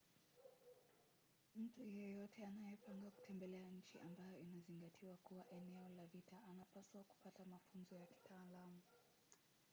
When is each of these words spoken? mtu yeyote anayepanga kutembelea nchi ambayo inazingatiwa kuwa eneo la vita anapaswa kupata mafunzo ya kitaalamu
mtu 1.55 1.83
yeyote 1.89 2.45
anayepanga 2.45 3.11
kutembelea 3.11 3.69
nchi 3.69 3.99
ambayo 3.99 4.39
inazingatiwa 4.39 5.17
kuwa 5.17 5.49
eneo 5.49 5.89
la 5.89 6.05
vita 6.05 6.43
anapaswa 6.49 7.03
kupata 7.03 7.45
mafunzo 7.45 7.95
ya 7.95 8.05
kitaalamu 8.05 8.81